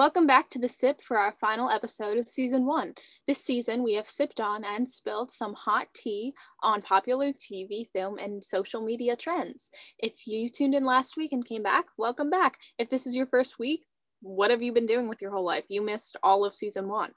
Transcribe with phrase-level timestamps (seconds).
[0.00, 2.94] Welcome back to the Sip for our final episode of season one.
[3.26, 6.32] This season, we have sipped on and spilled some hot tea
[6.62, 9.68] on popular TV, film, and social media trends.
[9.98, 12.56] If you tuned in last week and came back, welcome back.
[12.78, 13.84] If this is your first week,
[14.22, 15.64] what have you been doing with your whole life?
[15.68, 17.10] You missed all of season one.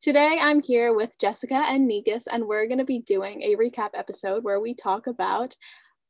[0.00, 3.90] Today, I'm here with Jessica and Negus, and we're going to be doing a recap
[3.92, 5.56] episode where we talk about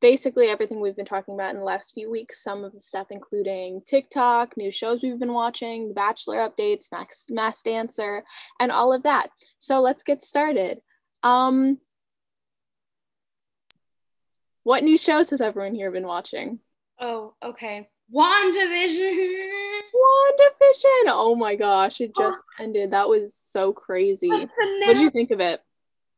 [0.02, 2.42] basically everything we've been talking about in the last few weeks.
[2.42, 7.26] Some of the stuff, including TikTok, new shows we've been watching, The Bachelor updates, Max,
[7.30, 8.24] Masked Dancer,
[8.60, 9.28] and all of that.
[9.58, 10.80] So let's get started.
[11.22, 11.78] Um,
[14.64, 16.58] what new shows has everyone here been watching?
[16.98, 17.88] Oh, okay.
[18.14, 19.40] WandaVision.
[19.94, 21.06] WandaVision.
[21.06, 22.62] Oh my gosh, it just oh.
[22.62, 22.90] ended.
[22.90, 24.28] That was so crazy.
[24.28, 24.50] What
[24.86, 25.60] did you think of it?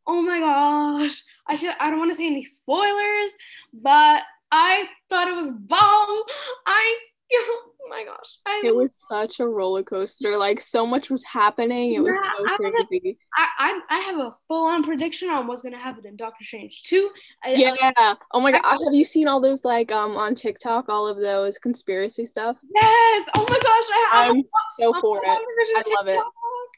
[0.06, 1.22] Oh my gosh.
[1.46, 3.36] I feel I don't want to say any spoilers,
[3.72, 6.22] but I thought it was bomb.
[6.66, 6.96] I
[7.34, 8.38] oh my gosh.
[8.46, 10.36] I, it was such a roller coaster.
[10.36, 11.94] Like so much was happening.
[11.94, 12.76] It was so I crazy.
[13.02, 16.44] Was I, I, I have a full on prediction on what's gonna happen in Doctor
[16.44, 17.10] Strange 2.
[17.48, 17.74] yeah.
[17.80, 18.62] I, oh my god.
[18.62, 22.56] have you seen all those like um on TikTok, all of those conspiracy stuff?
[22.74, 23.28] Yes.
[23.36, 23.84] Oh my gosh.
[24.12, 24.42] I, am
[24.78, 25.28] so for it.
[25.28, 26.20] I love it.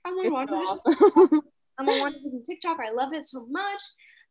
[0.05, 1.43] I'm on it's so awesome.
[1.79, 2.79] I'm on WandaVision TikTok.
[2.81, 3.81] I love it so much.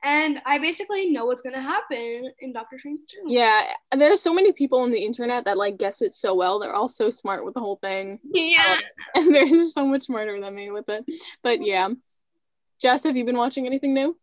[0.03, 3.23] And I basically know what's gonna happen in Doctor Strange 2.
[3.27, 3.61] Yeah,
[3.95, 6.59] there's so many people on the internet that like guess it so well.
[6.59, 8.19] They're all so smart with the whole thing.
[8.23, 8.77] Yeah.
[9.15, 11.05] Um, and they're so much smarter than me with it.
[11.41, 11.89] But yeah.
[12.79, 14.17] Jess, have you been watching anything new?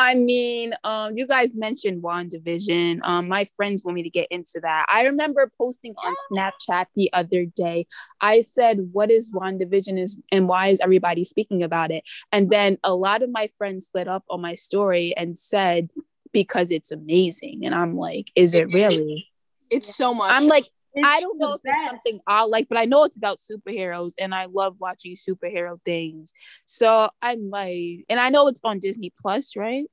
[0.00, 3.00] I mean, um, you guys mentioned WandaVision.
[3.02, 4.86] Um, my friends want me to get into that.
[4.88, 7.86] I remember posting on Snapchat the other day.
[8.22, 12.78] I said, "What is WandaVision is and why is everybody speaking about it?" And then
[12.82, 15.90] a lot of my friends slid up on my story and said,
[16.32, 19.28] "Because it's amazing." And I'm like, "Is it really?"
[19.68, 20.32] It's so much.
[20.32, 21.76] I'm like, it's I don't know if best.
[21.76, 25.78] it's something I'll like, but I know it's about superheroes and I love watching superhero
[25.84, 26.32] things.
[26.66, 29.84] So I might, and I know it's on Disney Plus, right?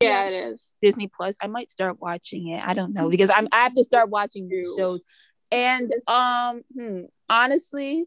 [0.00, 0.72] Yeah, it is.
[0.80, 1.36] Disney Plus.
[1.40, 2.64] I might start watching it.
[2.66, 5.02] I don't know because I'm I have to start watching new shows.
[5.50, 8.04] And um hmm, honestly,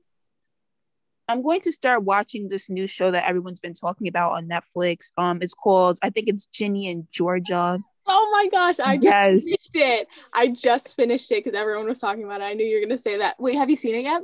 [1.27, 5.11] I'm going to start watching this new show that everyone's been talking about on Netflix.
[5.17, 7.79] Um, it's called I think it's Ginny and Georgia.
[8.13, 9.45] Oh my gosh, I just yes.
[9.45, 10.07] finished it.
[10.33, 12.45] I just finished it because everyone was talking about it.
[12.45, 13.39] I knew you were gonna say that.
[13.39, 14.21] Wait, have you seen it yet?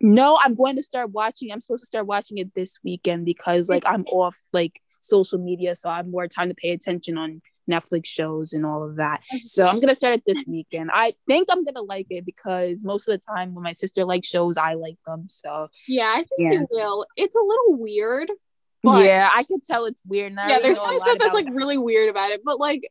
[0.00, 1.52] No, I'm going to start watching.
[1.52, 5.74] I'm supposed to start watching it this weekend because like I'm off like social media,
[5.74, 7.40] so I have more time to pay attention on
[7.70, 9.24] Netflix shows and all of that.
[9.46, 10.90] So I'm gonna start it this weekend.
[10.92, 14.28] I think I'm gonna like it because most of the time when my sister likes
[14.28, 15.26] shows, I like them.
[15.28, 16.52] So yeah, I think yeah.
[16.52, 17.06] you will.
[17.16, 18.30] It's a little weird.
[18.82, 20.32] yeah, I could tell it's weird.
[20.34, 22.90] Yeah, there's some stuff that's like really weird about it, but like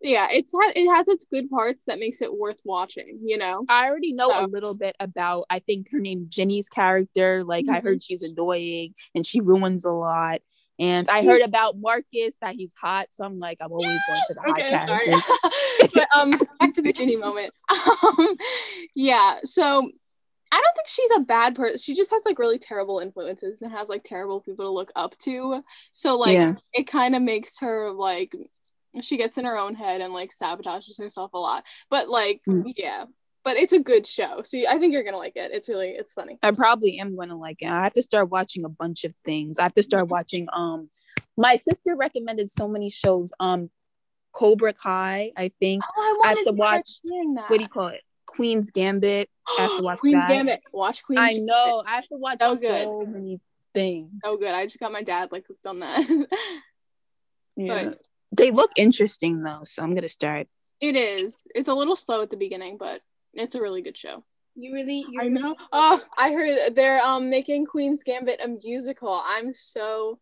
[0.00, 3.64] yeah it's ha- it has its good parts that makes it worth watching you know
[3.68, 4.44] i already know so.
[4.44, 7.74] a little bit about i think her name's jenny's character like mm-hmm.
[7.74, 10.40] i heard she's annoying and she ruins a lot
[10.78, 14.34] and i heard about marcus that he's hot so i'm like i'm always going for
[14.34, 17.52] the hot okay, character but um back to the jenny moment
[18.02, 18.36] um
[18.94, 19.88] yeah so
[20.52, 21.78] I don't think she's a bad person.
[21.78, 25.16] She just has like really terrible influences and has like terrible people to look up
[25.18, 25.62] to.
[25.92, 26.54] So like yeah.
[26.72, 28.34] it kind of makes her like
[29.00, 31.64] she gets in her own head and like sabotages herself a lot.
[31.90, 32.72] But like, mm.
[32.76, 33.04] yeah.
[33.42, 34.42] But it's a good show.
[34.44, 35.50] So I think you're gonna like it.
[35.52, 36.38] It's really it's funny.
[36.42, 37.70] I probably am gonna like it.
[37.70, 39.58] I have to start watching a bunch of things.
[39.58, 40.12] I have to start mm-hmm.
[40.12, 40.90] watching um
[41.38, 43.32] my sister recommended so many shows.
[43.40, 43.70] Um
[44.32, 45.82] Cobra Kai, I think.
[45.96, 48.02] Oh, I, I have to watch what do you call it?
[48.26, 49.30] Queen's Gambit.
[49.58, 50.28] I have to watch Queen's that.
[50.28, 50.60] Gambit.
[50.72, 51.82] Watch Queen's I know.
[51.86, 52.84] I have to watch so, good.
[52.84, 53.40] so many
[53.74, 54.12] things.
[54.24, 54.54] Oh good.
[54.54, 56.06] I just got my dad like hooked on that.
[57.56, 57.84] yeah.
[57.84, 58.00] But
[58.32, 60.46] they look interesting though, so I'm gonna start.
[60.80, 61.42] It is.
[61.54, 63.02] It's a little slow at the beginning, but
[63.34, 64.24] it's a really good show.
[64.54, 65.06] You really?
[65.20, 65.56] I know.
[65.72, 69.22] Oh, I heard they're um making Queen's Gambit a musical.
[69.24, 70.18] I'm so,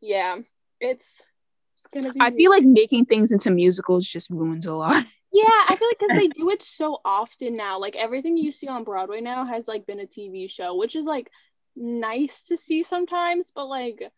[0.00, 0.38] yeah.
[0.80, 1.26] It's
[1.74, 2.20] it's gonna be.
[2.20, 5.04] I feel like making things into musicals just ruins a lot.
[5.32, 7.78] Yeah, I feel like because they do it so often now.
[7.78, 11.04] Like everything you see on Broadway now has like been a TV show, which is
[11.04, 11.30] like
[11.74, 14.10] nice to see sometimes, but like,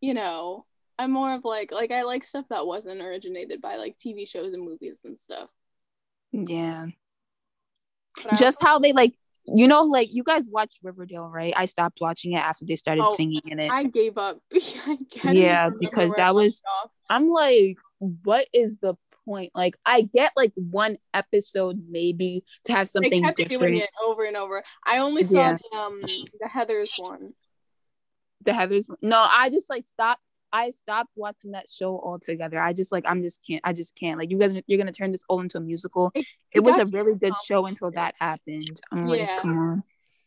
[0.00, 0.64] you know,
[0.98, 4.54] I'm more of like like I like stuff that wasn't originated by like TV shows
[4.54, 5.48] and movies and stuff.
[6.32, 6.86] Yeah.
[8.38, 9.14] Just how they like
[9.46, 11.52] you know like you guys watch Riverdale, right?
[11.56, 13.70] I stopped watching it after they started oh, singing in it.
[13.70, 14.38] I gave up.
[14.54, 16.62] I yeah, because that was
[17.10, 18.94] I'm like what is the
[19.24, 19.50] point?
[19.54, 23.60] Like I get like one episode maybe to have something they kept different.
[23.60, 24.62] doing it over and over.
[24.84, 25.56] I only saw yeah.
[25.56, 27.32] the um the Heathers one.
[28.44, 30.22] The Heathers no, I just like stopped
[30.54, 32.60] I stopped watching that show altogether.
[32.60, 35.10] I just like I'm just can't I just can't like you guys you're gonna turn
[35.10, 36.12] this all into a musical.
[36.14, 38.80] It, it was a really good show until that happened.
[38.92, 39.26] I'm yeah.
[39.26, 39.82] like, come on.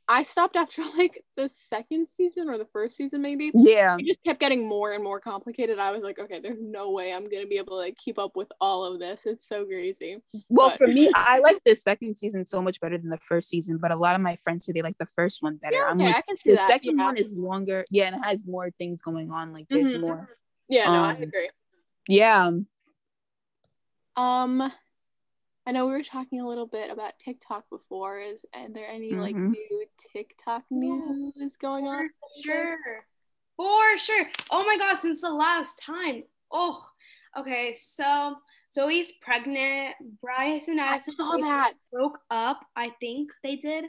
[0.09, 3.51] I stopped after like the second season or the first season, maybe.
[3.53, 3.97] Yeah.
[3.99, 5.79] It just kept getting more and more complicated.
[5.79, 8.35] I was like, okay, there's no way I'm gonna be able to like keep up
[8.35, 9.25] with all of this.
[9.25, 10.17] It's so crazy.
[10.49, 13.49] Well, But- for me, I like the second season so much better than the first
[13.49, 15.75] season, but a lot of my friends say they like the first one better.
[15.77, 16.67] Yeah, I'm okay, like, I can see the that.
[16.69, 17.03] second yeah.
[17.05, 17.85] one is longer.
[17.89, 19.51] Yeah, and it has more things going on.
[19.53, 20.01] Like there's Mhm.
[20.01, 20.29] more.
[20.69, 21.49] yeah, no, I um, agree.
[22.07, 22.51] Yeah.
[24.15, 24.71] Um,
[25.67, 28.21] I know we were talking a little bit about TikTok before.
[28.21, 29.51] Is are there any like Mhm.
[29.51, 32.09] new TikTok news going on?
[32.09, 33.05] For sure.
[33.57, 34.29] For sure.
[34.49, 36.23] Oh my god, since the last time.
[36.51, 36.87] Oh,
[37.37, 37.73] okay.
[37.73, 38.35] So
[38.73, 39.95] Zoe's pregnant.
[40.21, 41.73] Bryce and I Addison saw that.
[41.91, 42.61] broke up.
[42.77, 43.85] I think they did.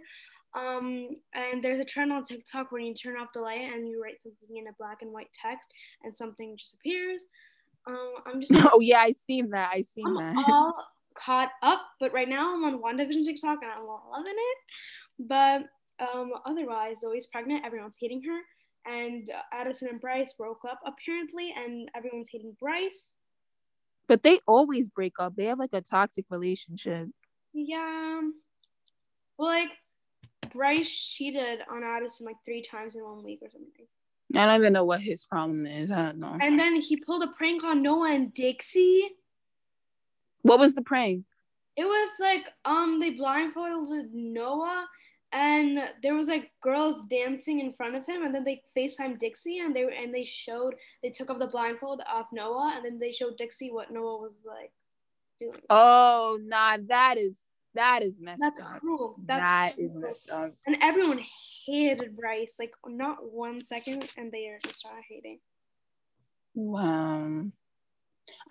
[0.54, 4.02] Um, and there's a trend on TikTok where you turn off the light and you
[4.02, 5.72] write something in a black and white text,
[6.02, 7.24] and something just appears.
[7.86, 9.70] Um, I'm just Oh yeah, I seen that.
[9.72, 10.44] I seen I'm that.
[10.48, 10.84] all
[11.18, 14.58] caught up, but right now I'm on WandaVision TikTok and I'm loving it.
[15.18, 15.62] But
[16.00, 17.64] um, otherwise, Zoe's pregnant.
[17.64, 18.40] Everyone's hating her,
[18.92, 23.14] and Addison and Bryce broke up apparently, and everyone's hating Bryce.
[24.06, 25.34] But they always break up.
[25.36, 27.08] They have like a toxic relationship.
[27.52, 28.20] Yeah.
[29.36, 29.70] Well, like
[30.52, 33.86] Bryce cheated on Addison like three times in one week or something.
[34.34, 35.90] I don't even know what his problem is.
[35.90, 36.36] I don't know.
[36.40, 39.08] And then he pulled a prank on Noah and Dixie.
[40.48, 41.24] What was the prank?
[41.76, 44.86] It was like um they blindfolded Noah
[45.32, 49.58] and there was like girls dancing in front of him and then they FaceTime Dixie
[49.58, 53.12] and they and they showed they took off the blindfold off Noah and then they
[53.12, 54.72] showed Dixie what Noah was like
[55.38, 55.60] doing.
[55.70, 57.42] Oh, nah, that is
[57.74, 58.54] that is messed up.
[58.56, 58.80] That's up.
[58.80, 59.16] cruel.
[59.24, 60.06] That's That is cruel.
[60.06, 60.52] messed up.
[60.66, 61.20] And everyone
[61.66, 65.38] hated Bryce, like not one second, and they are just started hating.
[66.54, 67.44] Wow.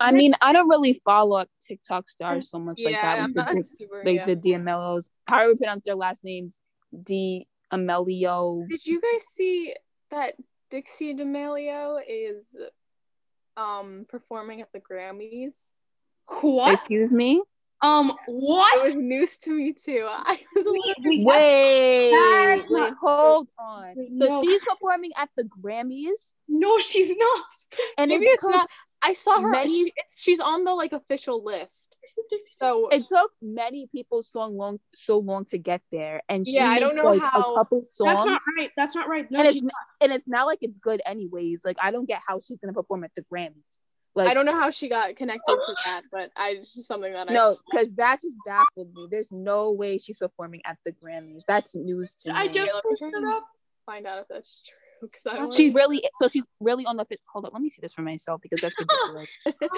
[0.00, 3.22] I mean, I don't really follow up TikTok stars so much like yeah, that.
[3.24, 4.02] I'm Like, not the, super.
[4.04, 4.26] like yeah.
[4.26, 5.10] the D'Amelio's.
[5.26, 6.60] How do we pronounce their last names?
[7.04, 8.66] D Amelio.
[8.68, 9.74] Did you guys see
[10.10, 10.34] that
[10.70, 12.56] Dixie D'Amelio is
[13.56, 15.70] um performing at the Grammys?
[16.42, 16.72] What?
[16.74, 17.42] Excuse me.
[17.80, 18.74] Um, what?
[18.74, 18.82] It what?
[18.84, 20.06] was news to me too.
[20.10, 21.24] I was a little Wait,
[22.12, 23.92] Wait, wait, hold on.
[23.96, 24.42] Wait, So no.
[24.42, 27.44] she's performing at the Grammys, No, she's not.
[27.96, 28.68] and maybe it it's not.
[29.02, 29.50] I saw her.
[29.50, 31.94] many- She, it's, she's on the like official list.
[32.60, 36.68] So it took many people so long, so long to get there, and she Yeah,
[36.68, 38.16] I don't know like how- a couple songs.
[38.26, 38.70] That's not right.
[38.76, 39.30] That's not right.
[39.30, 41.62] No, and it's she's n- and it's not like it's good anyways.
[41.64, 43.78] Like I don't get how she's gonna perform at the Grammys.
[44.14, 47.12] Like I don't know how she got connected to that, but I it's just something
[47.12, 49.06] that I No, because that just baffled me.
[49.10, 51.44] There's no way she's performing at the Grammys.
[51.46, 52.48] That's news to I me.
[52.50, 53.44] I just looked it up.
[53.86, 55.54] find out if that's true because I don't.
[55.54, 57.20] She's really so she's really on the fit.
[57.32, 59.30] Hold up, let me see this for myself because that's ridiculous.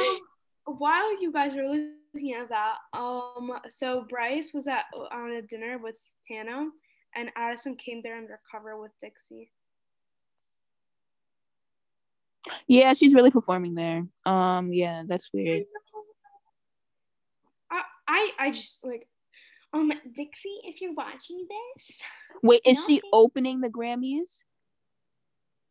[0.66, 5.42] Um, while you guys are looking at that, um, so Bryce was at on a
[5.42, 5.96] dinner with
[6.30, 6.68] Tano,
[7.16, 9.50] and Addison came there undercover with Dixie.
[12.66, 14.06] yeah, she's really performing there.
[14.26, 15.64] Um, yeah, that's weird.
[17.70, 19.06] I, I, I just like,
[19.72, 22.00] um, Dixie, if you're watching this,
[22.42, 24.42] Wait, is she opening the Grammys?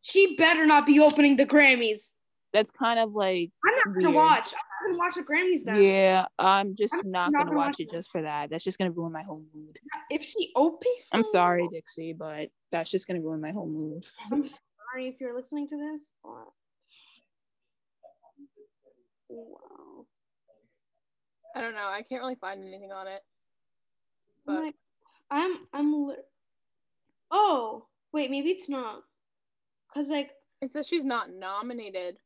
[0.02, 2.12] She better not be opening the Grammys.
[2.52, 4.52] That's kind of like I'm not gonna watch.
[4.52, 5.82] I'm not gonna watch the Grammys then.
[5.82, 6.26] yeah.
[6.38, 7.90] I'm just I'm not, not gonna gonna watch watch it it.
[7.92, 8.50] just for that.
[8.50, 9.78] That's just gonna ruin my whole mood.
[10.10, 14.04] If she opens, I'm sorry, Dixie, but that's just gonna ruin my whole mood.
[14.32, 16.10] I'm sorry if you're listening to this.
[16.24, 16.48] But...
[19.28, 20.06] Wow.
[21.54, 21.88] I don't know.
[21.88, 23.20] I can't really find anything on it.
[24.48, 24.74] I'm But
[25.30, 26.26] I'm I'm lit-
[27.30, 29.02] oh wait maybe it's not
[29.92, 30.32] because like
[30.62, 32.16] it says she's not nominated.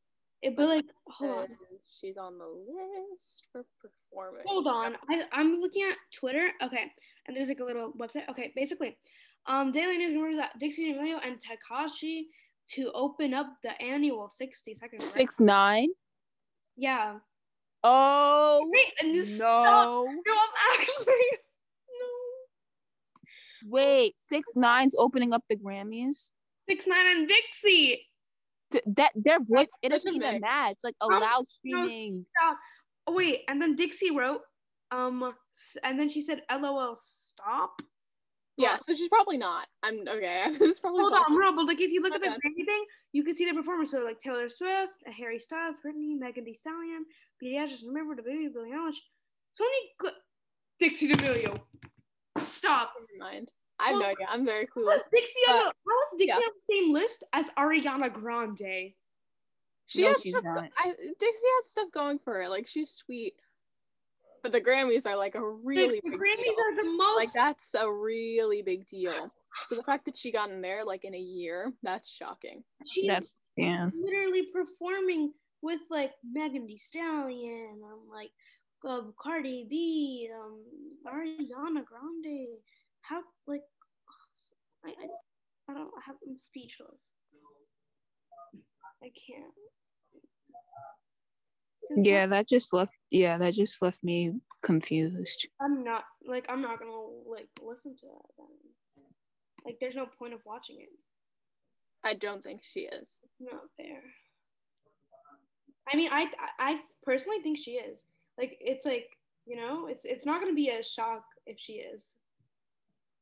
[0.41, 1.47] it but like hold on
[1.99, 4.43] She's on the list for performance.
[4.47, 6.85] hold on I I'm looking at Twitter okay
[7.27, 8.97] and there's like a little website okay basically
[9.47, 12.23] um Daily News remembers that Dixie D'Amelio and Tekashi
[12.71, 15.13] to open up the annual 60 seconds right?
[15.13, 15.89] Six nine.
[16.75, 17.17] yeah
[17.83, 20.03] Oh wait and just stop no!
[20.05, 21.05] no I'm actually
[21.99, 26.29] no Wait, six nine's opening up the Grammys.
[26.69, 28.01] Six nine and Dixie
[28.71, 30.77] Th- that their voice it doesn't even match.
[30.83, 32.25] Like I'm allow so streaming.
[32.37, 32.57] stop.
[33.07, 34.41] Oh wait, and then Dixie wrote,
[34.91, 35.33] um,
[35.83, 37.79] and then she said, "LOL, stop."
[38.57, 39.67] Yeah, so she's probably not.
[39.83, 40.45] I'm okay.
[40.59, 42.39] This probably Hold not- on, no, but like if you look My at the bad.
[42.41, 43.91] Thing, you can see the performers.
[43.91, 47.05] So like Taylor Swift, Harry Styles, Britney, Megan Thee Stallion,
[47.43, 48.97] Pediatrics, remember the baby, Billie Eilish.
[49.53, 50.13] So many.
[50.79, 51.59] Dixie D'Amelio,
[52.39, 52.93] stop.
[53.19, 53.51] Never mind.
[53.79, 54.27] I have no Well, idea.
[54.29, 54.95] I'm very How clueless.
[54.97, 56.35] is Dixie on the, how is Dixie yeah.
[56.35, 58.93] on the same list as Ariana Grande?
[59.87, 60.69] She No, has she's stuff, not.
[60.77, 62.47] I, Dixie has stuff going for her.
[62.49, 63.33] Like she's sweet,
[64.43, 66.63] but the Grammys are like a really the, the big Grammys deal.
[66.63, 69.31] are the most like that's a really big deal.
[69.63, 72.63] So the fact that she got in there like in a year, that's shocking.
[72.85, 73.89] She's That's yeah.
[73.95, 78.31] literally performing with like Megan Thee Stallion, um, like
[78.87, 80.59] um, Cardi B, um,
[81.07, 82.47] Ariana Grande.
[83.07, 83.61] How like
[84.85, 87.13] I I, I don't have I'm speechless.
[89.03, 89.53] I can't.
[91.83, 94.33] Since Yeah, that just left yeah, that just left me
[94.63, 95.47] confused.
[95.61, 96.91] I'm not like I'm not gonna
[97.27, 98.29] like listen to that.
[98.37, 98.47] Then.
[99.65, 100.89] Like, there's no point of watching it.
[102.03, 103.19] I don't think she is.
[103.39, 104.01] Not fair.
[105.91, 106.27] I mean, I
[106.59, 108.03] I personally think she is.
[108.37, 109.07] Like, it's like
[109.45, 112.15] you know, it's it's not gonna be a shock if she is.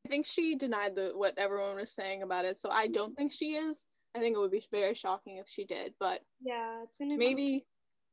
[0.05, 3.31] I think she denied the what everyone was saying about it, so I don't think
[3.31, 3.85] she is.
[4.15, 7.25] I think it would be very shocking if she did, but Yeah, it's gonna be
[7.27, 7.65] maybe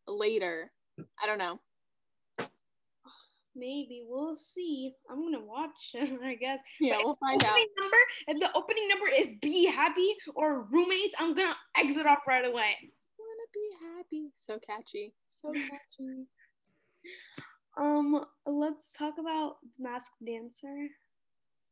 [0.06, 0.70] later.
[1.22, 1.58] I don't know.
[3.56, 4.94] maybe we'll see.
[5.10, 5.94] I'm gonna watch.
[6.24, 6.60] I guess.
[6.80, 7.58] Yeah, But we'll find out.
[7.78, 7.96] number.
[8.28, 12.76] If the opening number is "Be Happy" or "Roommates," I'm gonna exit off right away.
[13.18, 14.30] Wanna be happy.
[14.36, 15.12] So catchy.
[15.28, 16.26] So catchy.
[17.76, 20.88] Um, let's talk about Masked Dancer.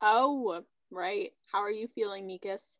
[0.00, 1.32] Oh, right.
[1.52, 2.78] How are you feeling, Nikas?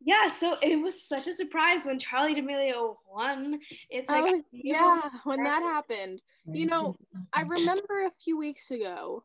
[0.00, 3.58] Yeah, so it was such a surprise when Charli D'Amelio won.
[3.90, 6.20] It's like oh, yeah, when that happened.
[6.46, 6.96] You know,
[7.32, 9.24] I remember a few weeks ago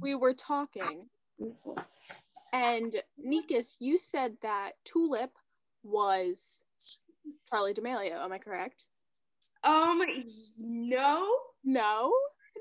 [0.00, 1.06] we were talking,
[2.52, 5.30] and Nikas, you said that Tulip
[5.82, 6.62] was
[7.50, 8.22] Charli D'Amelio.
[8.22, 8.84] Am I correct?
[9.64, 10.02] um
[10.58, 11.26] no.
[11.64, 12.12] No.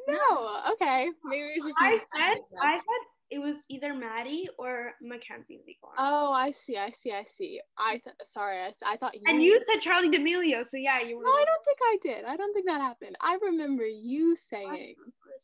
[0.07, 0.61] No.
[0.73, 1.09] Okay.
[1.25, 1.77] Maybe it was just.
[1.79, 2.37] I said.
[2.61, 5.91] I said it was either Maddie or Mackenzie Ziegler.
[5.97, 6.77] Oh, I see.
[6.77, 7.11] I see.
[7.11, 7.59] I see.
[7.77, 8.59] I th- sorry.
[8.59, 9.21] I, I thought you.
[9.27, 11.23] and you said Charli D'Amelio, so yeah, you were.
[11.23, 12.25] No, I don't think I did.
[12.25, 13.17] I don't think that happened.
[13.19, 14.95] I remember you saying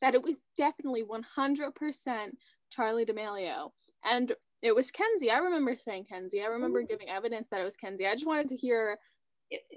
[0.02, 2.32] that it was definitely 100%
[2.76, 3.72] Charli D'Amelio.
[4.06, 5.30] And it was Kenzie.
[5.32, 6.42] I remember saying Kenzie.
[6.42, 8.08] I remember giving evidence that it was Kenzie.
[8.08, 8.98] I just wanted to hear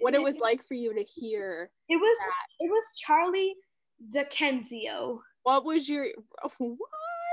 [0.01, 1.71] what it was like for you to hear.
[1.89, 2.17] It was
[2.61, 3.55] it was Charlie
[4.15, 5.19] DeKenzio.
[5.43, 6.07] What was your
[6.59, 6.79] what?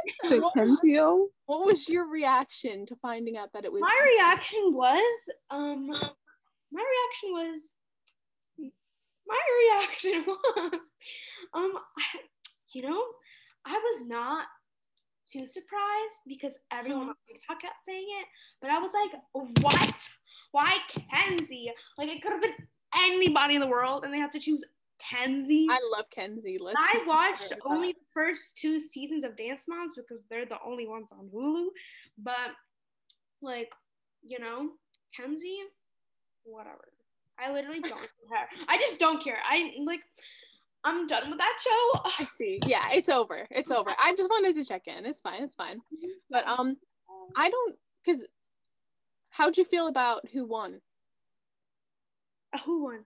[0.30, 1.28] The What, Kenzio?
[1.46, 5.88] what was your reaction to finding out that it was My reaction was um
[6.72, 7.62] my reaction was
[9.28, 9.40] my
[9.78, 10.72] reaction was
[11.54, 12.20] um I,
[12.74, 13.02] you know
[13.66, 14.46] I was not
[15.32, 18.28] too surprised because everyone on TikTok kept saying it,
[18.62, 19.22] but I was like,
[19.62, 19.96] what?
[20.52, 21.72] Why Kenzie?
[21.98, 22.52] Like it could have been
[23.00, 24.64] anybody in the world, and they have to choose
[25.10, 25.68] Kenzie.
[25.70, 26.58] I love Kenzie.
[26.60, 30.88] Let's I watched only the first two seasons of Dance Moms because they're the only
[30.88, 31.68] ones on Hulu.
[32.18, 32.52] But
[33.42, 33.70] like,
[34.26, 34.70] you know,
[35.16, 35.60] Kenzie,
[36.44, 36.88] whatever.
[37.40, 37.92] I literally don't
[38.30, 38.48] care.
[38.68, 39.38] I just don't care.
[39.48, 40.02] I like
[40.84, 42.02] I'm done with that show.
[42.20, 42.60] I see.
[42.66, 43.48] Yeah, it's over.
[43.52, 43.92] It's over.
[43.98, 45.06] I just wanted to check in.
[45.06, 45.44] It's fine.
[45.44, 45.82] It's fine.
[46.30, 46.78] But um
[47.36, 48.24] I don't cuz
[49.32, 50.82] how'd you feel about who won?
[52.54, 53.06] Uh, who won?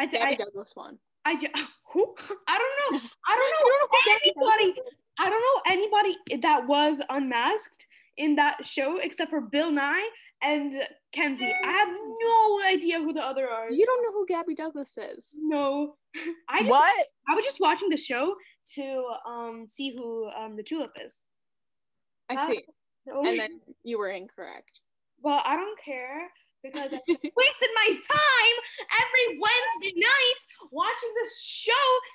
[0.00, 0.98] I, d- Gabby I, Douglas won.
[1.24, 1.52] I, j-
[1.92, 2.14] who?
[2.48, 3.00] I don't know.
[3.28, 4.80] I don't know anybody.
[5.18, 10.08] I don't know anybody that was unmasked in that show except for Bill Nye
[10.42, 10.74] and
[11.12, 11.52] Kenzie.
[11.64, 13.70] I have no idea who the other are.
[13.70, 15.36] You don't know who Gabby Douglas is.
[15.38, 15.96] No.
[16.48, 17.06] I just What?
[17.28, 18.34] I was just watching the show
[18.74, 21.20] to um see who um the tulip is.
[22.30, 22.46] I Ah.
[22.46, 22.64] see.
[23.06, 24.80] The And then you were incorrect.
[25.22, 26.28] well, I don't care
[26.62, 28.56] because I just wasted my time
[29.00, 30.40] every Wednesday night
[30.70, 31.72] watching this show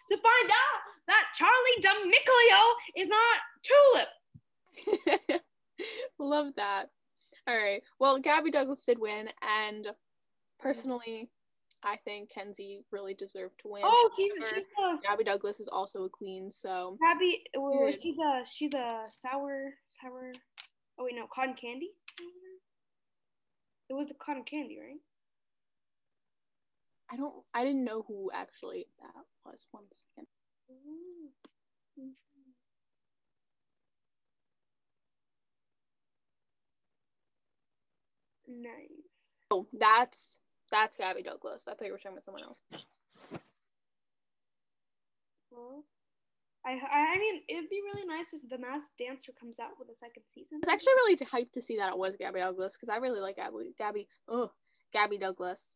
[0.10, 2.64] to find out that Charli D'Amelio
[2.98, 5.42] is not Tulip.
[6.20, 6.90] Love that.
[7.48, 7.82] All right.
[8.00, 9.88] Well, Gabby Douglas did win, and
[10.60, 11.30] personally,
[11.84, 13.84] I think Kenzie really deserved to win.
[13.86, 17.44] Oh, she's she's the Gabby Douglas is also a queen, so Abby.
[17.56, 18.02] Was Good.
[18.02, 20.32] she the she the sour sour?
[20.98, 21.92] Oh wait, no, cotton candy.
[23.90, 25.00] It was the cotton candy, right?
[27.12, 27.34] I don't.
[27.54, 29.66] I didn't know who actually that was.
[29.72, 30.28] One second.
[38.48, 39.38] Nice.
[39.52, 41.68] Oh, that's that's Gabby Douglas.
[41.68, 42.64] I thought you were talking about someone else.
[45.52, 45.84] Well,
[46.66, 49.96] I I mean, it'd be really nice if the Masked Dancer comes out with a
[49.96, 50.60] second season.
[50.64, 53.20] I was actually really hyped to see that it was Gabby Douglas because I really
[53.20, 53.74] like Gabby.
[53.78, 54.08] Gabby.
[54.28, 54.52] Oh,
[54.94, 55.76] Gabby Douglas.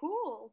[0.00, 0.52] cool.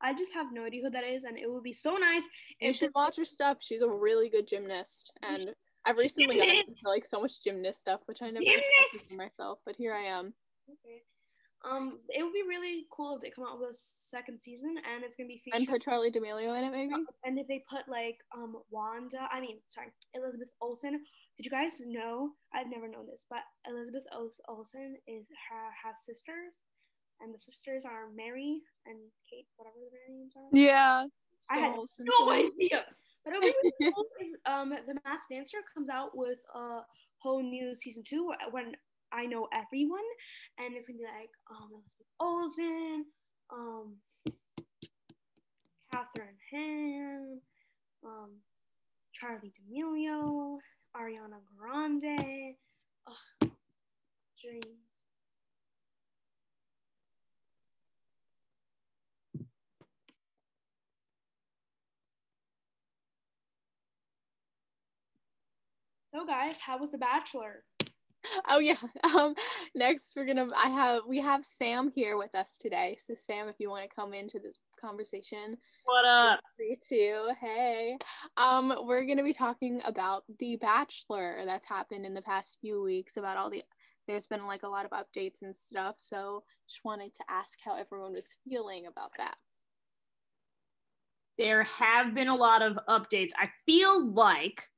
[0.00, 2.22] I just have no idea who that is, and it would be so nice
[2.60, 3.58] You should watch her stuff.
[3.60, 5.54] She's a really good gymnast, and
[5.86, 9.10] I've recently gotten into like so much gymnast stuff, which I never Gymnast.
[9.10, 9.58] did myself.
[9.64, 10.34] But here I am.
[10.70, 11.02] Okay.
[11.68, 15.02] Um, it would be really cool if they come out with a second season, and
[15.02, 15.82] it's gonna be And featured.
[15.82, 16.94] put Charli D'Amelio in it, maybe.
[17.24, 20.92] And if they put like um Wanda, I mean, sorry, Elizabeth Olsen.
[21.36, 22.30] Did you guys know?
[22.54, 26.62] I've never known this, but Elizabeth Ol- Olsen is ha- has sisters,
[27.20, 28.96] and the sisters are Mary and
[29.28, 30.48] Kate, whatever their names are.
[30.52, 31.04] Yeah.
[31.50, 32.54] I had Olsen no twins.
[32.58, 32.86] idea.
[33.24, 36.80] But it would be really cool if um the Masked Dancer comes out with a
[37.18, 38.72] whole new season two when
[39.12, 40.00] I know everyone,
[40.58, 41.82] and it's gonna be like um
[42.20, 43.06] Olsen,
[43.52, 43.96] um
[45.92, 47.40] Kathryn Hahn,
[48.04, 48.30] um
[49.14, 50.58] Charli D'Amelio,
[50.96, 52.54] Ariana Grande.
[53.06, 53.48] oh,
[54.40, 54.64] dreams.
[66.12, 67.64] So guys, how was The Bachelor?
[68.48, 68.76] Oh yeah.
[69.14, 69.34] Um
[69.74, 72.96] next we're gonna I have we have Sam here with us today.
[72.98, 76.40] So Sam, if you want to come into this conversation, What up?
[76.56, 77.34] free to.
[77.40, 77.98] Hey.
[78.36, 83.16] Um, we're gonna be talking about The Bachelor that's happened in the past few weeks,
[83.16, 83.62] about all the
[84.08, 85.96] there's been like a lot of updates and stuff.
[85.98, 89.36] So just wanted to ask how everyone was feeling about that.
[91.38, 93.30] There have been a lot of updates.
[93.36, 94.68] I feel like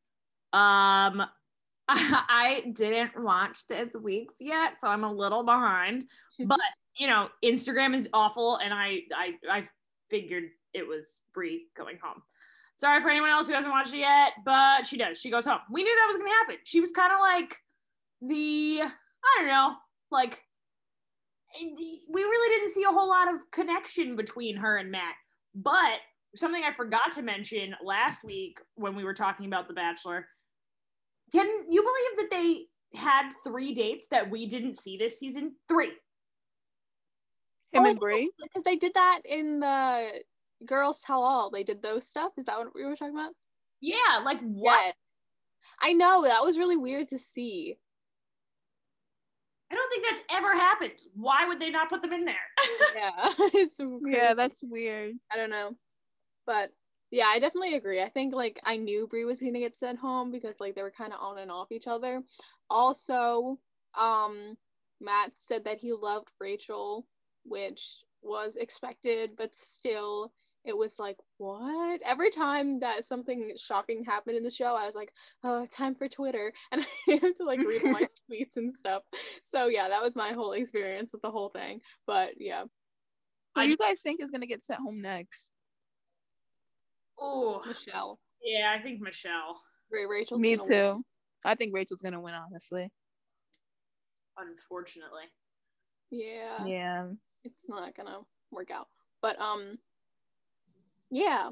[0.53, 1.23] um
[1.91, 6.05] I didn't watch this week's yet, so I'm a little behind.
[6.47, 6.61] But
[6.97, 9.69] you know, Instagram is awful, and I I I
[10.09, 12.23] figured it was Bri going home.
[12.77, 15.19] Sorry for anyone else who hasn't watched it yet, but she does.
[15.19, 15.59] She goes home.
[15.69, 16.57] We knew that was gonna happen.
[16.63, 17.57] She was kind of like
[18.23, 19.75] the I don't know,
[20.13, 20.41] like
[21.61, 25.15] we really didn't see a whole lot of connection between her and Matt.
[25.55, 25.99] But
[26.37, 30.27] something I forgot to mention last week when we were talking about The Bachelor.
[31.33, 35.55] Can you believe that they had three dates that we didn't see this season?
[35.69, 35.93] Three.
[37.73, 38.31] Him oh, and Bri.
[38.43, 40.23] Because they did that in the
[40.65, 41.51] Girls Tell All.
[41.51, 42.33] They did those stuff.
[42.39, 43.33] Is that what we were talking about?
[43.81, 44.87] Yeah, like what?
[44.87, 44.95] Yes.
[45.81, 47.77] I know that was really weird to see.
[49.71, 50.99] I don't think that's ever happened.
[51.15, 52.35] Why would they not put them in there?
[52.95, 55.17] Yeah, it's so Yeah, that's weird.
[55.31, 55.77] I don't know,
[56.47, 56.71] but
[57.11, 58.03] yeah, I definitely agree.
[58.03, 60.91] I think like I knew Bri was gonna get sent home because like they were
[60.91, 62.23] kind of on and off each other.
[62.71, 63.59] Also,
[63.99, 64.57] um,
[65.01, 67.07] Matt said that he loved Rachel,
[67.45, 70.33] which was expected, but still,
[70.65, 72.03] it was like what?
[72.05, 75.13] Every time that something shocking happened in the show, I was like,
[75.45, 79.03] oh, time for Twitter, and I have to like read my tweets and stuff.
[79.43, 81.81] So yeah, that was my whole experience with the whole thing.
[82.07, 82.65] But yeah,
[83.55, 85.53] Who do you guys think is gonna get sent home next?
[87.21, 89.61] Oh, Michelle, yeah, I think Michelle.
[89.91, 90.39] Ray, Rachel.
[90.39, 90.79] Me gonna win.
[90.97, 91.05] too.
[91.45, 92.91] I think Rachel's gonna win, honestly.
[94.37, 95.25] Unfortunately,
[96.11, 96.65] Yeah.
[96.67, 97.07] Yeah.
[97.45, 98.87] it's not gonna work out.
[99.21, 99.79] But um
[101.11, 101.51] yeah.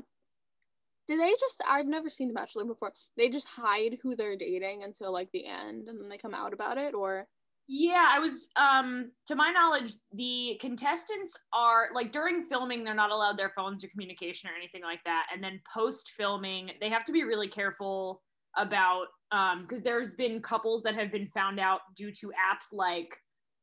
[1.08, 2.92] Do they just I've never seen The Bachelor before.
[3.16, 6.52] They just hide who they're dating until like the end and then they come out
[6.52, 7.26] about it or
[7.68, 13.10] Yeah, I was um to my knowledge, the contestants are like during filming, they're not
[13.10, 15.26] allowed their phones or communication or anything like that.
[15.34, 18.22] And then post filming, they have to be really careful
[18.56, 23.08] about um because there's been couples that have been found out due to apps like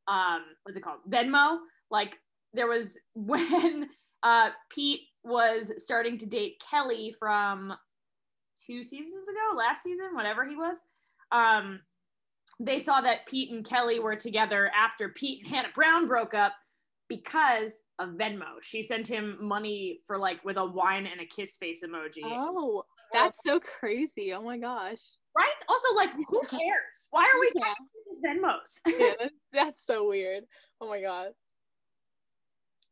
[0.09, 0.99] um what's it called?
[1.09, 1.59] Venmo.
[1.89, 2.17] Like
[2.53, 3.89] there was when
[4.21, 7.73] uh Pete was starting to date Kelley from
[8.67, 10.77] two seasons ago, last season, whatever he was.
[11.31, 11.79] Um
[12.59, 16.53] they saw that Pete and Kelley were together after Pete and Hannah Brown broke up
[17.09, 18.61] because of Venmo.
[18.61, 22.21] She sent him money for like with a wine and a kiss face emoji.
[22.23, 24.33] Oh, that's so crazy.
[24.33, 24.99] Oh my gosh.
[25.35, 25.49] Right?
[25.67, 27.07] Also, like, who cares?
[27.11, 27.65] Why are we Yeah.
[27.65, 28.79] counting these Venmos?
[28.99, 30.43] Yeah, that's, that's so weird.
[30.79, 31.29] Oh my god.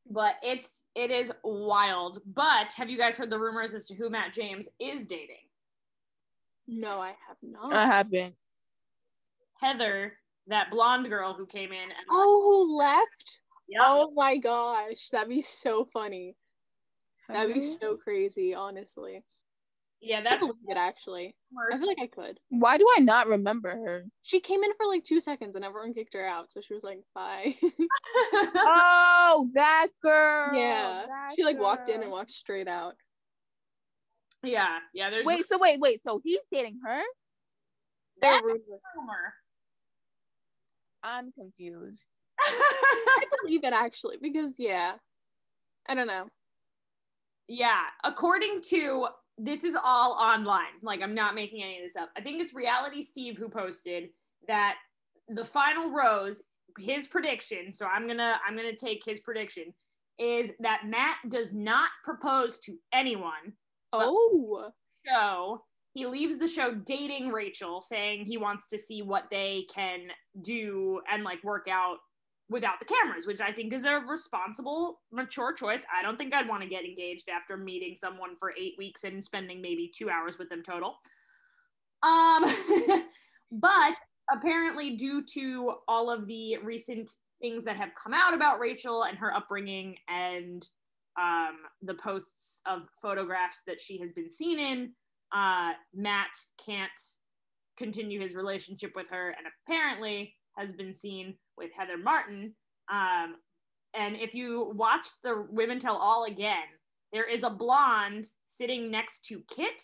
[0.10, 2.20] but it's it is wild.
[2.26, 5.36] But have you guys heard the rumors as to who Matt James is dating?
[6.68, 7.72] No, I have not.
[7.74, 8.36] I haven't.
[9.62, 10.14] Heather,
[10.48, 13.40] that blonde girl who came in and oh, who left?
[13.70, 13.82] Yep.
[13.84, 15.10] Oh my gosh.
[15.12, 16.36] That'd be so funny.
[17.30, 19.24] That'd be so crazy, honestly.
[20.02, 21.36] yeah, I that's believe it actually.
[21.72, 22.40] I feel like I could.
[22.50, 24.06] Why do I not remember her?
[24.24, 26.52] She came in for like two seconds and everyone kicked her out.
[26.52, 27.56] So she was like, bye.
[28.34, 30.54] Oh, that girl.
[30.54, 31.04] yeah.
[31.08, 32.96] that She like walked in and walked straight out.
[34.44, 35.10] yeah, yeah.
[35.12, 36.02] There's Wait, so wait, wait.
[36.04, 37.00] So he's dating her?
[38.22, 38.82] They're That's ruthless.
[38.96, 39.34] a rumor.
[41.04, 42.08] I'm confused.
[42.42, 44.94] I believe it actually because yeah.
[45.88, 46.28] I don't know.
[47.48, 50.80] Yeah, according to this is all online.
[50.82, 52.10] Like I'm not making any of this up.
[52.18, 54.10] I think it's Reality Steve who posted
[54.48, 54.76] that
[55.28, 56.42] the final rose
[56.78, 57.74] his prediction.
[57.74, 59.74] So I'm gonna I'm gonna take his prediction
[60.20, 63.54] is that Matt does not propose to anyone.
[63.92, 64.70] Oh.
[65.06, 70.08] Show he leaves the show dating Rachel, saying he wants to see what they can
[70.42, 71.98] do and like work out
[72.50, 75.82] without the cameras, which I think is a responsible, mature choice.
[75.98, 79.24] I don't think I'd want to get engaged after meeting someone for eight weeks and
[79.24, 80.96] spending maybe two hours with them total.
[82.04, 82.44] Um,
[83.52, 83.96] but
[84.34, 89.18] apparently, due to all of the recent things that have come out about Rachel and
[89.18, 90.68] her upbringing and
[91.20, 94.92] um, the posts of photographs that she has been seen in,
[95.34, 96.30] uh, Matt
[96.66, 96.92] can't
[97.78, 102.54] continue his relationship with her and apparently has been seen with Heather Martin.
[102.92, 103.36] Um,
[103.94, 106.68] and if you watch the Women Tell All again,
[107.12, 109.84] there is a blonde sitting next to Kit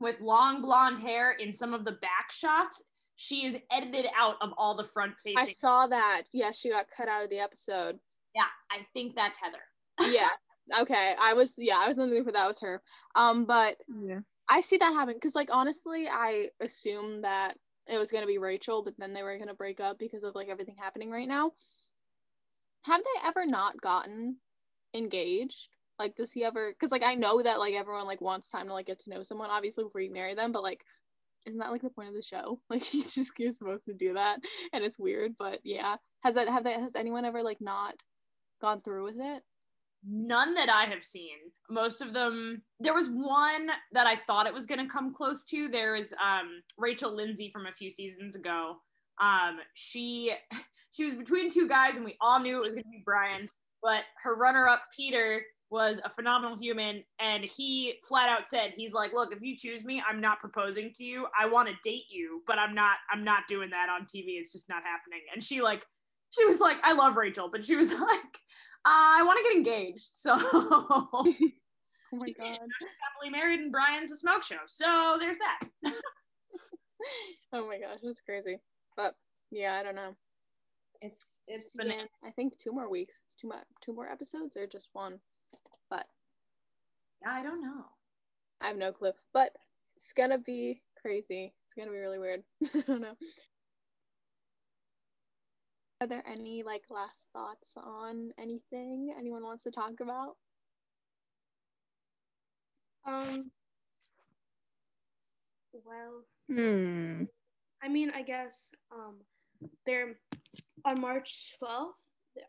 [0.00, 2.82] with long blonde hair in some of the back shots.
[3.16, 5.38] She is edited out of all the front facing.
[5.38, 6.24] I saw that.
[6.32, 7.98] Yeah, she got cut out of the episode.
[8.34, 10.12] Yeah, I think that's Heather.
[10.12, 10.28] yeah.
[10.80, 11.14] Okay.
[11.18, 12.82] I was yeah, I was looking for that was her.
[13.14, 14.20] Um, but Yeah.
[14.48, 17.56] I see that happen because like honestly, I assumed that
[17.86, 20.48] it was gonna be Rachel, but then they were gonna break up because of like
[20.48, 21.52] everything happening right now.
[22.82, 24.36] Have they ever not gotten
[24.94, 25.68] engaged?
[25.98, 26.70] Like, does he ever?
[26.72, 29.22] Because like I know that like everyone like wants time to like get to know
[29.22, 30.84] someone, obviously before you marry them, but like,
[31.46, 32.60] isn't that like the point of the show?
[32.70, 34.40] Like, he's just you're supposed to do that,
[34.72, 35.96] and it's weird, but yeah.
[36.22, 37.94] Has that have that has anyone ever like not
[38.60, 39.42] gone through with it?
[40.04, 41.36] None that I have seen.
[41.68, 42.62] Most of them.
[42.80, 45.68] There was one that I thought it was going to come close to.
[45.68, 48.76] There is um, Rachel Lindsay from a few seasons ago.
[49.20, 50.32] Um, she
[50.92, 53.48] she was between two guys, and we all knew it was going to be Bryan.
[53.82, 59.12] But her runner-up Peter was a phenomenal human, and he flat out said, "He's like,
[59.12, 61.26] look, if you choose me, I'm not proposing to you.
[61.38, 62.98] I want to date you, but I'm not.
[63.10, 64.38] I'm not doing that on TV.
[64.38, 65.82] It's just not happening." And she like,
[66.30, 68.00] she was like, "I love Rachel," but she was like,
[68.84, 70.36] uh, "I want to get engaged." So
[72.12, 72.52] Oh my god.
[72.54, 74.58] is happily married, and Bryan's a smoke show.
[74.66, 75.60] So there's that.
[77.52, 78.58] oh my gosh, that's crazy.
[78.96, 79.14] But
[79.50, 80.14] yeah, I don't know.
[81.02, 84.66] It's it's been in, I think two more weeks, two more two more episodes, or
[84.66, 85.18] just one.
[85.90, 86.06] But
[87.22, 87.84] yeah, I don't know.
[88.60, 89.12] I have no clue.
[89.32, 89.52] But
[89.96, 91.52] it's gonna be crazy.
[91.66, 92.42] It's gonna be really weird.
[92.74, 93.16] I don't know.
[96.00, 100.36] Are there any like last thoughts on anything anyone wants to talk about?
[103.06, 103.50] Um.
[105.72, 107.24] Well, Hmm.
[107.82, 109.16] I mean, I guess um,
[109.84, 110.18] they're
[110.84, 111.94] on March 12th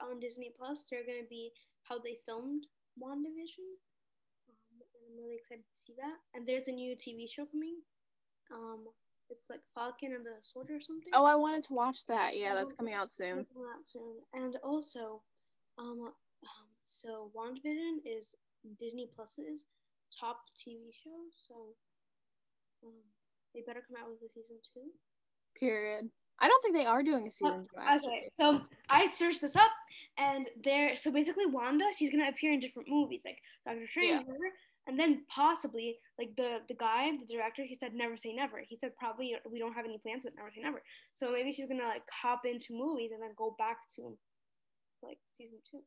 [0.02, 0.86] on Disney Plus.
[0.90, 1.52] They're gonna be
[1.84, 2.66] how they filmed
[3.02, 3.68] WandaVision.
[4.48, 6.18] Um, and I'm really excited to see that.
[6.34, 7.78] And there's a new TV show coming.
[8.52, 8.86] Um,
[9.30, 11.12] it's like Falcon and the Soldier or something.
[11.14, 12.38] Oh, I wanted to watch that.
[12.38, 13.46] Yeah, that's coming out soon.
[13.52, 14.16] It'll out soon.
[14.34, 15.22] And also,
[15.78, 16.12] um,
[16.44, 18.36] um, so WandaVision is
[18.80, 19.66] Disney Plus's
[20.20, 21.20] top TV show.
[21.48, 21.56] So,
[22.84, 22.94] um,
[23.54, 24.92] they better come out with a season two.
[25.60, 26.10] Period.
[26.40, 27.82] I don't think they are doing a season two.
[27.82, 28.10] Actually.
[28.10, 29.72] Okay, so I searched this up,
[30.18, 30.96] and there.
[30.96, 34.34] So basically, Wanda, she's gonna appear in different movies, like Doctor Strange, Yeah.
[34.88, 38.62] And then possibly, like the the guy, the director, he said never say never.
[38.68, 40.82] He said probably we don't have any plans, but never say never.
[41.16, 44.18] So maybe she's gonna like hop into movies and then go back to
[45.04, 45.82] like season two.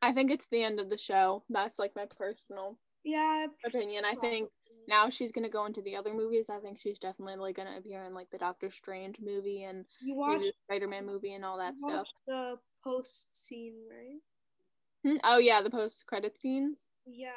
[0.00, 1.44] I think it's the end of the show.
[1.50, 3.46] That's like my personal Yeah.
[3.64, 4.04] opinion.
[4.04, 4.50] I think
[4.86, 6.48] now she's gonna go into the other movies.
[6.48, 10.14] I think she's definitely like gonna appear in like the Doctor Strange movie and you
[10.38, 12.08] the Spider-Man movie and all that you stuff.
[12.26, 14.20] the post scene, right?
[15.04, 15.18] Hmm?
[15.24, 16.86] Oh yeah, the post-credit scenes.
[17.06, 17.32] Yeah.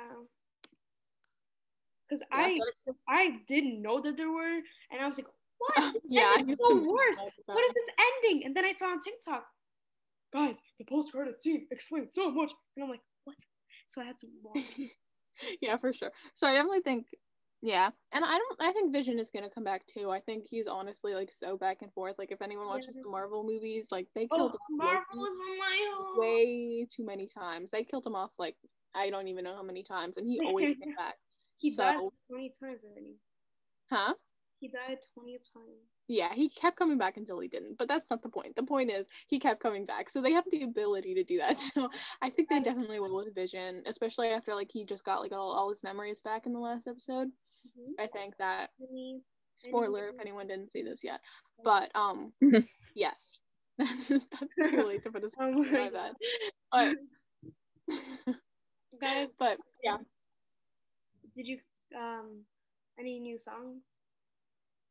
[2.12, 2.60] Because I
[3.08, 4.60] I didn't know that there were,
[4.92, 5.28] and I was like,
[5.60, 5.74] what?
[5.78, 7.18] Oh, this yeah, I ending is so worse.
[7.46, 8.46] What is this ending?
[8.46, 9.46] And then I saw on TikTok,
[10.34, 13.38] guys, the post credit scene explains so much, and I'm like, what?
[13.88, 14.64] So I had to watch.
[15.62, 16.12] yeah, for sure.
[16.34, 17.06] So I definitely think,
[17.62, 18.56] yeah, and I don't.
[18.60, 20.10] I think Vision is gonna come back too.
[20.10, 22.16] I think he's honestly like so back and forth.
[22.18, 23.04] Like if anyone watches Yeah.
[23.06, 26.20] the Marvel movies, like they oh, killed off Marvel is my home.
[26.20, 27.72] way too many times.
[27.72, 28.58] They killed him off like
[28.94, 31.16] I don't even know how many times, and he always came back.
[31.62, 33.16] He died 20 times already.
[33.90, 34.14] Huh?
[34.60, 35.92] He died 20 times.
[36.08, 37.78] Yeah, he kept coming back until he didn't.
[37.78, 38.56] But that's not the point.
[38.56, 40.10] The point is he kept coming back.
[40.10, 41.58] So they have the ability to do that.
[41.74, 41.90] So
[42.22, 45.52] I think they definitely will with Vision, especially after like he just got like all,
[45.52, 47.28] all his memories back in the last episode.
[47.28, 47.94] Mhm.
[48.00, 48.72] I think that
[49.58, 51.22] spoiler if anyone didn't see this yet.
[51.64, 52.34] But um
[52.96, 53.38] yes.
[53.78, 56.14] That's that's too late to put a spoiler, Oh my my bad.
[56.72, 56.96] But
[59.40, 59.98] but yeah.
[61.36, 61.60] Did you
[61.98, 62.44] um
[63.00, 63.82] any new songs?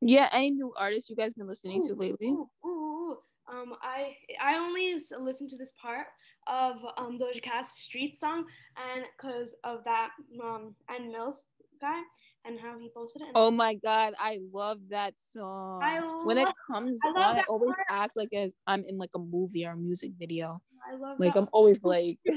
[0.00, 2.28] Yeah, any new artists you guys been listening to lately?
[2.28, 3.18] Ooh, ooh, ooh.
[3.50, 6.06] Um, I I only listened to this part
[6.46, 8.44] of um, Doja Cat's Street song,
[8.76, 10.10] and because of that
[10.42, 11.46] um, and Mills
[11.80, 12.00] guy
[12.44, 13.28] and how he posted it.
[13.34, 15.82] Oh my god, I love that song.
[15.82, 19.18] I when it comes I on, I always act like as I'm in like a
[19.18, 20.62] movie or a music video.
[20.88, 21.36] I love Like.
[21.36, 22.18] I'm always like,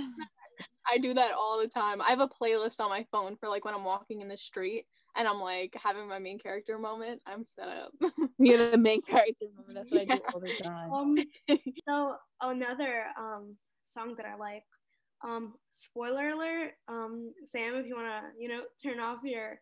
[0.91, 2.02] I do that all the time.
[2.02, 4.86] I have a playlist on my phone for like when I'm walking in the street
[5.15, 7.21] and I'm like having my main character moment.
[7.26, 7.91] I'm set up.
[8.39, 9.45] you're the main character.
[9.49, 10.91] Remember, that's what I do all the time.
[10.91, 11.17] Um,
[11.88, 14.63] so another um song that I like.
[15.26, 16.71] Um, spoiler alert.
[16.89, 19.60] Um, Sam, if you wanna, you know, turn off your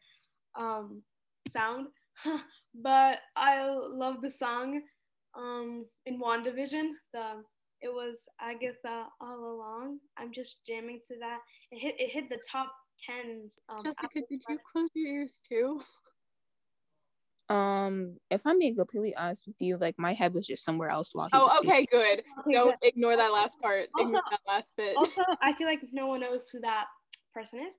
[0.57, 1.03] um
[1.51, 1.87] sound.
[2.75, 4.81] but I love the song.
[5.33, 7.43] Um, in WandaVision, the
[7.81, 9.99] it was Agatha all along.
[10.17, 11.39] I'm just jamming to that.
[11.71, 12.71] It hit it hit the top
[13.05, 13.49] ten.
[13.69, 15.81] Um, Jessica, Apple did you close your ears too?
[17.49, 21.09] Um, if I'm being completely honest with you, like my head was just somewhere else
[21.13, 21.73] while he was Oh, speaking.
[21.73, 22.23] okay, good.
[22.39, 22.87] Okay, Don't good.
[22.87, 23.89] ignore that last part.
[23.97, 24.95] Ignore Also- that last bit.
[24.95, 26.85] also i feel like no one knows who that
[27.33, 27.75] person is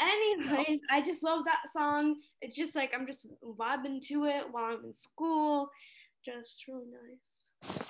[0.00, 3.26] anyways i just love that song it's just like i'm just
[3.58, 5.68] vibing to it while i'm in school
[6.24, 7.82] just really nice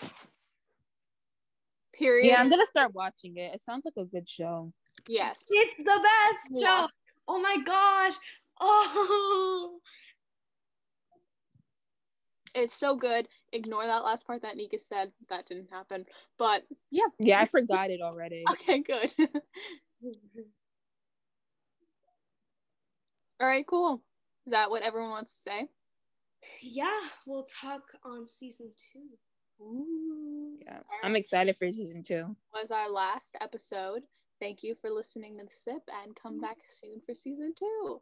[1.99, 2.27] Period.
[2.29, 3.55] Yeah, I'm gonna start watching it.
[3.55, 4.73] It sounds like a good show.
[5.09, 5.45] yes.
[5.49, 6.61] it's the best Yeah.
[6.85, 6.89] show
[7.29, 8.15] oh my gosh
[8.61, 9.79] oh
[12.55, 13.29] It's so good.
[13.53, 15.13] Ignore that last part that Nika said.
[15.29, 16.07] That didn't happen.
[16.39, 17.05] But yeah.
[17.19, 18.43] Yeah, I forgot it already.
[18.51, 19.13] Okay, good.
[23.41, 24.03] All right, cool.
[24.47, 25.69] Is that what everyone wants to say?
[26.63, 29.01] yeah we'll talk on season two
[29.61, 30.59] Ooh.
[30.64, 32.37] Yeah, I'm excited for season two.
[32.53, 34.03] Was our last episode.
[34.40, 38.01] Thank you for listening to the sip and come back soon for season two.